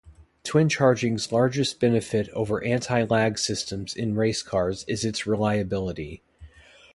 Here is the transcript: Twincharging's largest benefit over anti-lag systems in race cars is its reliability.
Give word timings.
Twincharging's 0.43 1.31
largest 1.31 1.79
benefit 1.79 2.27
over 2.29 2.63
anti-lag 2.63 3.37
systems 3.37 3.95
in 3.95 4.15
race 4.15 4.41
cars 4.41 4.83
is 4.87 5.05
its 5.05 5.27
reliability. 5.27 6.23